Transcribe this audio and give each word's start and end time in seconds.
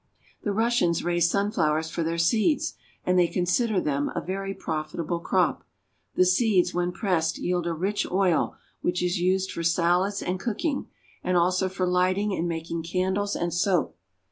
The 0.41 0.51
Russians 0.51 1.03
raise 1.03 1.29
sunflowers 1.29 1.91
for 1.91 2.01
their 2.01 2.17
seeds, 2.17 2.73
and 3.05 3.19
they 3.19 3.27
consider 3.27 3.79
them 3.79 4.09
a 4.15 4.19
very 4.19 4.51
profitable 4.55 5.19
crop. 5.19 5.63
The 6.15 6.25
seeds 6.25 6.73
when 6.73 6.91
pressed 6.91 7.37
yield 7.37 7.67
a 7.67 7.73
rich 7.75 8.09
oil, 8.09 8.55
which 8.81 9.03
is 9.03 9.19
used 9.19 9.51
for 9.51 9.61
salads 9.61 10.23
and 10.23 10.39
cooking, 10.39 10.87
and 11.23 11.37
also 11.37 11.69
for 11.69 11.85
lighting 11.85 12.33
and 12.35 12.47
making 12.47 12.81
candles 12.81 13.35
and 13.35 13.53
soap. 13.53 13.95